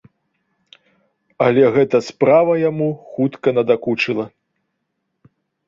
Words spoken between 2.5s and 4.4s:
яму хутка надакучыла.